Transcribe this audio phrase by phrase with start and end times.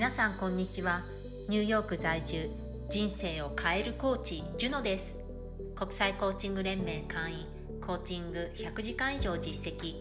[0.00, 1.02] 皆さんこんにちは。
[1.46, 2.48] ニューヨーク在住
[2.88, 5.14] 人生を変えるコーチジュノです。
[5.76, 7.46] 国際コーチング連盟会員
[7.86, 9.96] コーチング100時間以上実績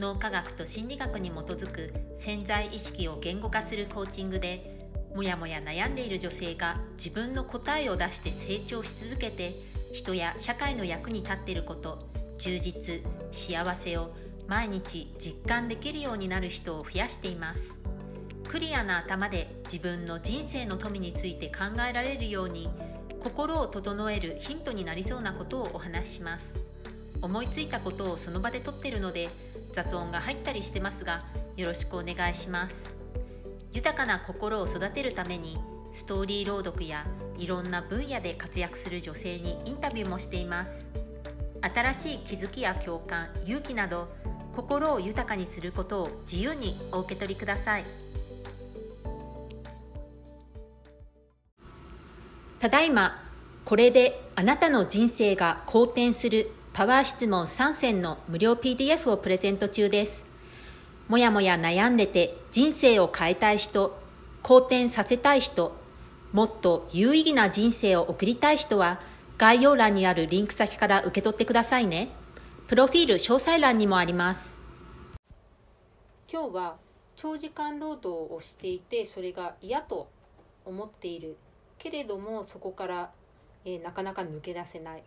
[0.00, 4.80] 脳科学と心理学に基づく潜在意識を言語化するコーチングで
[5.14, 9.60] もやもや悩んでいる女性が自分の答えを出して成長し続けて
[9.92, 12.00] 人や社会の役に立っていること
[12.40, 13.00] 充実
[13.30, 14.12] 幸せを
[14.48, 17.85] 毎日実感できるようになる人を増やしています。
[18.48, 22.68] クリアな頭で自分の人生の富について考えられるように
[23.20, 26.56] 心を整えるヒントになりそうなことをお話しします。
[27.20, 29.30] 思いついたことをその場で撮ってるので
[29.72, 31.20] 雑音が入ったりしてますが
[31.56, 32.88] よろしくお願いします。
[33.72, 35.56] 豊かな心を育てるために
[35.92, 37.04] ストーリー朗読や
[37.38, 40.86] いろんな分野で活躍する女性にインタビューもしています。
[41.74, 44.08] 新しい気づきや共感勇気など
[44.54, 48.05] 心を豊かにすることを自由にお受け取りください。
[52.58, 53.22] ただいま
[53.64, 60.24] これであなたの人生が好転するパワー質問3選の無料 PDF をプレゼント中です
[61.08, 63.98] もやもや悩んでて人生を変えたい人
[64.42, 65.76] 好転させたい人
[66.32, 69.00] もっと有意義な人生を送りたい人は
[69.38, 72.08] 概要欄にあるリンク先から受け取ってくださいね。
[72.66, 74.58] プロフィール詳細欄にもあります
[76.28, 76.76] 今日は
[77.14, 80.08] 長時間労働をしていてそれが嫌と
[80.64, 81.36] 思っている
[81.78, 83.10] けれどもそこから、
[83.64, 85.02] えー、なかなか抜け出せない。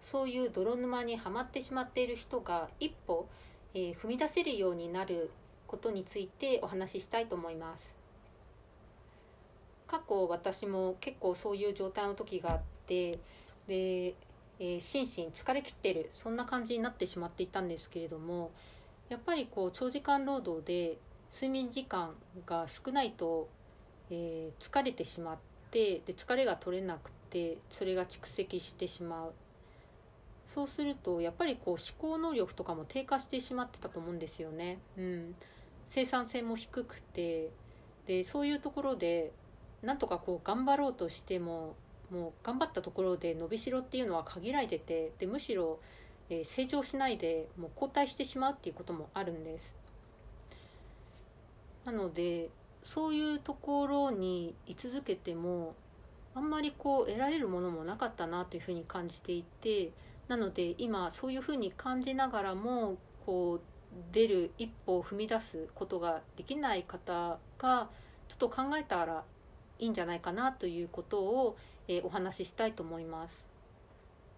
[0.00, 3.26] そういう泥沼にはまってしまっている人が一歩、
[3.74, 5.30] えー、踏み出せるようになる
[5.66, 7.94] ことについてお話ししたいと思います。
[9.86, 13.18] 過去私も結構そういう状態の時があって
[13.68, 14.14] で
[14.58, 18.50] えー、心身疲れきってるそんな感じになってしまっていたんですけれども
[19.08, 20.96] やっぱりこう長時間労働で
[21.32, 22.14] 睡眠時間
[22.46, 23.48] が少ないと、
[24.10, 29.32] えー、疲れてしまってで疲れが取れなくてそれが蓄積してしまう
[30.46, 34.78] そうするとやっぱりこう思考能力とかも低下してしまってたと思うんですよね。
[34.96, 35.34] うん、
[35.88, 37.50] 生産性も低くて
[38.06, 39.32] でそういうところで
[39.82, 41.74] なんとかこう頑張ろうとしても
[42.10, 45.80] もう頑張ったところで伸びしろっていうのは限られててでむしろ、
[46.30, 49.74] えー、成長しないでもう後退してしまうっていうこともあるんです。
[51.84, 52.50] なので
[52.86, 55.74] そういうところに居続けても
[56.36, 59.90] あんまりこう得られるものもなかったなというふうに感じていて
[60.28, 62.96] なので今そういうふうに感じながらも
[63.26, 63.60] こう
[64.12, 67.88] 出る一歩を踏み出すことができない方が
[68.28, 69.24] ちょっと考えたら
[69.80, 71.56] いいんじゃないかなということを
[71.88, 73.46] え、お話ししたいと思います。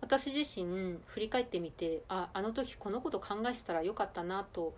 [0.00, 4.74] 私自身振り返ってみてああの時このこと考えてたらよかったなと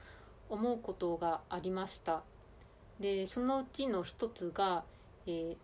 [0.49, 2.23] 思うことがありました。
[3.01, 4.85] でそのうちの一つが、
[5.27, 5.57] えー、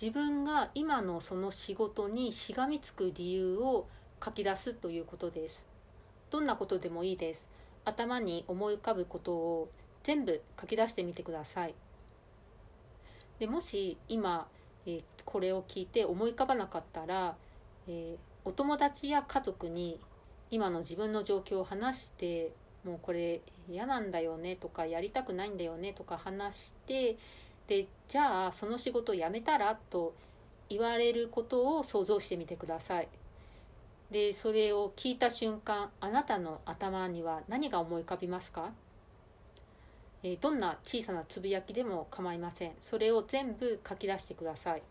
[0.00, 3.86] 自分が今のその仕事にしがみつく理由を
[4.22, 5.64] 書き出すということです。
[6.30, 7.48] どんなことでもいいです。
[7.84, 9.68] 頭に思い浮かぶことを
[10.02, 11.74] 全部書き出してみてください。
[13.38, 14.46] でもし今
[14.86, 17.36] えー、これを聞いて思い浮かばなかったら、
[17.86, 20.00] えー、お友達や家族に
[20.50, 22.52] 今の自分の状況を話して
[22.84, 27.16] もうこれ嫌なんだよねとかやりたくないんだよねとか話して
[27.68, 30.14] でじゃあその仕事辞めたらと
[30.68, 33.08] 言われることを想像してみてください。
[34.10, 38.72] でそれを聞いた瞬間あなたの頭には何が思い浮かびますか？
[40.22, 42.72] えどんな小さなつぶやきでも構いません。
[42.80, 44.82] それを全部書き出してください。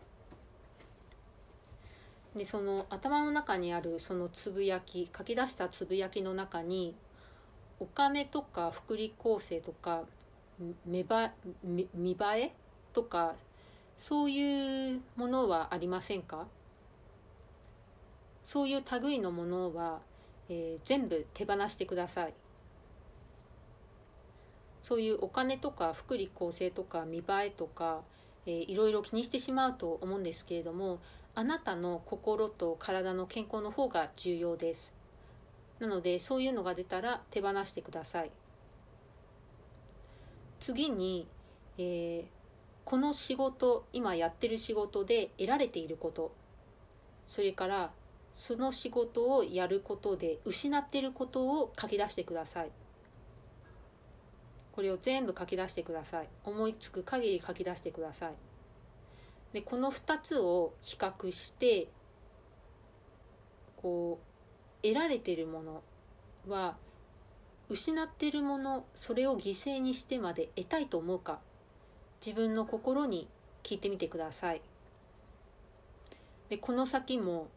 [2.34, 6.94] でその頭の中にあるそのつぶやき書き出したつぶやきの中に
[7.80, 10.02] お金とか福利厚生とか
[10.86, 11.04] 見
[11.94, 12.52] 見栄え
[12.92, 13.34] とか
[13.98, 16.46] そういうものはありませんか？
[18.44, 20.00] そういう類のものは、
[20.48, 22.34] えー、全部手放してください。
[24.82, 28.00] そういうお金とか福利厚生とか見栄えとか、
[28.46, 30.98] えー、いろいろ気にしてしまうと思うんですけれども
[31.34, 34.92] あなたの心と体の健康の方が重要です。
[35.82, 38.30] なのでそういうのが出たら手放してください。
[40.60, 41.26] 次に、
[41.76, 42.24] えー、
[42.84, 46.32] この仕事今やってる仕事で得られていること。
[47.26, 47.90] それから
[48.32, 52.70] その仕事をやることで失っていることを書き出してください。
[54.70, 56.28] これを全部書き出してください。
[56.44, 58.34] 思いつく限り書き出してください。
[59.52, 61.88] でこの2つを比較して
[63.76, 64.31] こう
[64.82, 65.82] 得られてるもの
[66.48, 66.76] は
[67.68, 71.38] 失っているものそれを犠牲にしてまで得たいと思うか？
[72.24, 73.28] 自分の心に
[73.62, 74.60] 聞いてみてください。
[76.48, 77.48] でこの先も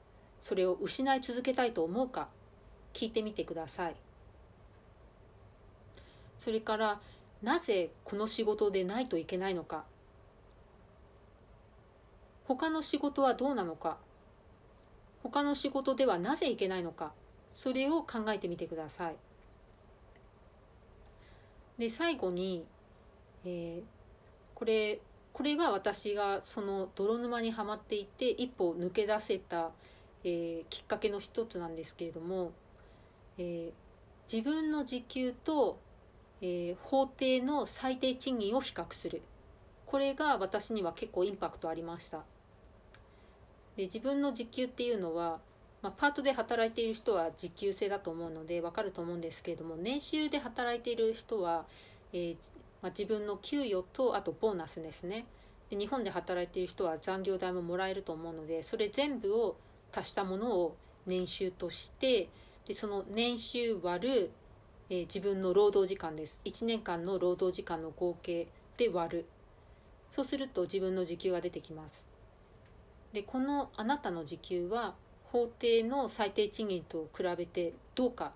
[0.41, 2.29] それを失い続けたいと思うか？
[2.93, 3.95] 聞いてみてください。
[6.37, 6.99] それから
[7.41, 9.83] なぜこの仕事でないといけないのか？
[12.45, 13.97] 他の仕事はどうなのか？
[15.25, 17.11] 他の仕事ではなぜいけないのか
[17.55, 19.15] それを考えてみてください。
[21.79, 22.63] で最後に、
[23.43, 23.83] えー、
[24.53, 24.99] これ
[25.33, 29.71] これは私がその泥沼にはまっていて一歩抜け出せた、
[30.23, 32.51] えー、きっかけの一つなんですけれども、
[33.39, 33.71] えー、
[34.31, 35.79] 自分の時給と、
[36.39, 39.23] えー、法定の最低賃金を比較する。
[39.87, 42.23] これが私には結構インパクトありました。
[43.77, 45.39] で自分の時給っていうのは、
[45.81, 51.65] まあ、パートで働いている人は時給制だと思うので分かると思うんですけれども年収で働いている人は、
[52.13, 52.35] えー、
[52.81, 55.25] まあ、自分の給与とあとボーナスですね。
[55.69, 59.55] で日本で働いている人は残業代ももらえると思うのでそれ全部を
[59.91, 60.75] 足したものを
[61.07, 62.29] 年収として
[62.67, 64.31] でその年収割る、
[64.89, 66.39] えー、自分の労働時間です。
[66.45, 69.25] 1年間の労働時間の合計で割る。
[70.11, 72.14] そうすると自分の時給が出てきます。
[73.15, 78.33] でこのあなたの時給は法定の最低賃金と比べてどうか、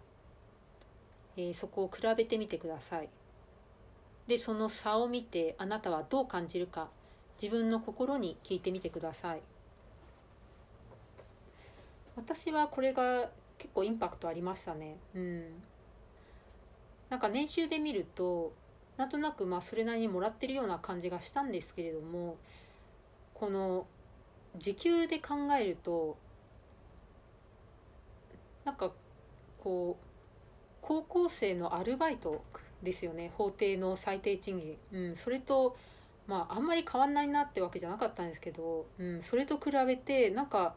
[1.36, 3.10] えー、そこを比べてみてください。
[4.26, 6.88] でその差を見てあなたはどう感じるか
[7.42, 9.42] 自分の心に聞いてみてください。
[12.16, 14.96] 私はこれが結構インパクトありましたね。
[15.14, 15.44] うん。
[17.10, 18.54] なんか年収で見ると
[18.96, 22.38] なんとなくまあそれなりにもらってるような感じがしたんですけれども
[23.34, 23.86] この
[24.60, 26.18] 時給で考えると
[28.66, 28.92] なんか
[29.58, 30.06] こう
[30.82, 32.44] 高校生のアルバイト
[32.82, 33.32] ですよね。
[33.36, 35.76] 法定の最低賃金、うん、それと
[36.28, 40.76] まああんまり変わんないなってわけじゃなかったんですけど、うん、それと比べてなんか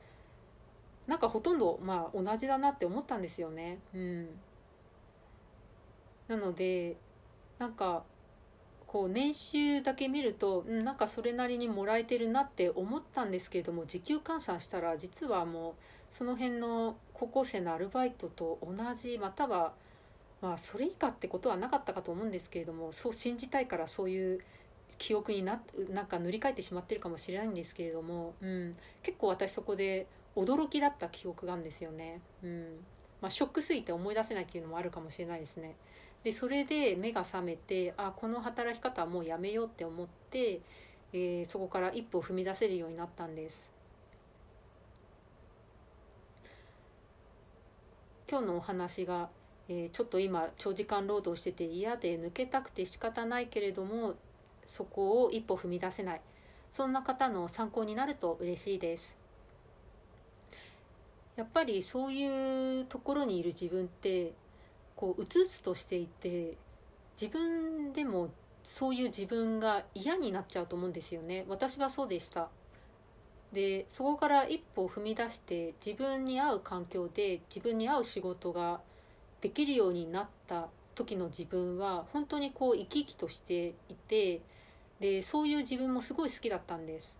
[1.06, 3.78] なんかほとんどまあ同じだなって思ったんですよね。
[3.94, 4.28] うん、
[6.28, 6.96] なので
[7.58, 8.04] なんか
[8.92, 15.74] こう年収だけ見ると、うん、なんかそれなりにもらえてるなって思ったんですけれども時給換算したら実はもう
[16.10, 19.72] その辺の高校生のアルバイトと同じまたは
[20.42, 24.40] まあそれ以下ってことはなかったかと思うんですけれどもそう信じたいからそういう
[24.98, 30.06] 記憶にななんか塗り替えてしまってるかもしれないんですけれども、うん、結構私そこで
[30.36, 32.20] 驚きだった記憶があるんですよね。
[32.44, 32.64] うん
[33.22, 35.76] まあ、ショックすぎて思い出せないっていうのもあるかもしれないですね。
[36.24, 40.60] でそれで目が覚めてあこの働き方はもうやめようって思って、
[41.12, 43.70] えー、そこから一歩踏み出せるようになったんです。
[48.30, 49.28] 今日のお話が、
[49.68, 54.14] えー、ちょっと今長時間労働してて嫌で抜けたくて仕方ないけれども
[54.64, 56.20] そこを一歩踏み出せない。
[56.70, 59.16] そんな方の参考になると嬉しいです。
[61.36, 64.32] やっぱりそういうところにいる自分って
[64.96, 66.56] こううつうつとしていて
[67.20, 68.30] 自分でも
[68.62, 71.44] そういう自分が嫌になっちゃうと思うんですよね。
[71.48, 72.48] 私はそうでした。
[73.52, 78.80] でそこから一歩踏み出して自分に合う環境で自分に合う仕事が
[79.42, 84.40] できるようになった時の自分は本当にこう生き生きとしていて
[85.00, 87.18] でそういう自分もすごい好きだったんです。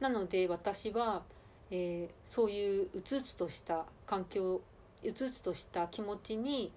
[0.00, 1.22] なので私は、
[1.70, 4.60] えー、そういううつうつとした環境
[5.04, 6.72] うつうつとした気持ちに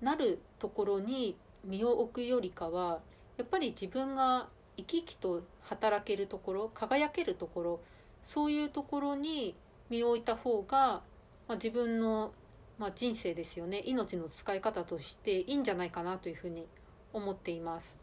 [0.00, 3.00] なるところに身を置くよりかは
[3.36, 7.80] やっぱり自分が生き生きと働けるところ輝けるところ
[8.22, 9.54] そういうところに
[9.88, 11.02] 身を置いた方が、
[11.48, 12.32] まあ、自分の、
[12.78, 13.82] まあ、人生ですよね。
[13.84, 16.66] 命の使い方としていいんじゃないかなというふうに
[17.12, 17.96] 思っています。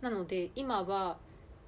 [0.00, 1.16] なので今は、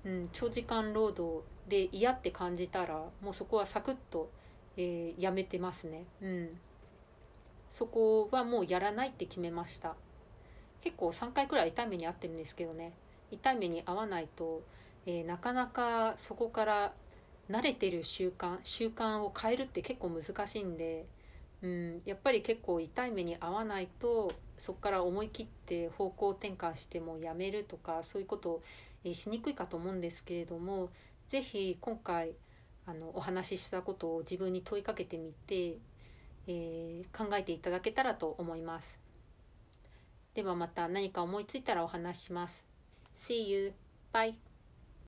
[0.05, 4.31] うん、長時間労働で嫌って感じたらもうそこはサクッと、
[4.77, 6.05] えー、やめてますね。
[6.23, 6.61] うん。
[7.71, 9.95] そこはもうやらないって決めました。
[10.81, 12.93] 結構3回くらい痛い目に遭ってるんですけどね。
[13.31, 14.63] 痛い目に遭わないと、
[15.07, 16.93] えー、なかなかそこから
[17.51, 21.07] 慣れてる習慣習慣を変えるって結構難しいんで、
[21.63, 28.63] うん、やっぱり結構痛い目に遭わないとそこから思い切って方向転換してもやめるとかそういうことを、
[29.05, 30.91] えー、しにくいかと思うんですけれども
[31.29, 32.33] 是非今回
[32.87, 35.77] あのお話ししたことを自分に問いかけてみて
[36.53, 38.99] えー、考えていただけたらと思います。
[40.35, 42.65] ではまた何か思いついたらお話しします。
[43.17, 43.73] See you.
[44.13, 44.50] Bye.